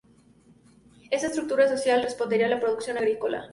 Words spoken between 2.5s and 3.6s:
producción agrícola.